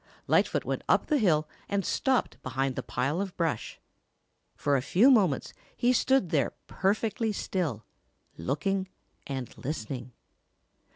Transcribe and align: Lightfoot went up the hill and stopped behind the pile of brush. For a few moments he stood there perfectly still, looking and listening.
Lightfoot 0.25 0.65
went 0.65 0.81
up 0.89 1.05
the 1.05 1.19
hill 1.19 1.47
and 1.69 1.85
stopped 1.85 2.41
behind 2.41 2.75
the 2.75 2.81
pile 2.81 3.21
of 3.21 3.37
brush. 3.37 3.79
For 4.55 4.75
a 4.75 4.81
few 4.81 5.11
moments 5.11 5.53
he 5.75 5.93
stood 5.93 6.29
there 6.31 6.53
perfectly 6.65 7.31
still, 7.31 7.85
looking 8.35 8.87
and 9.27 9.55
listening. 9.63 10.11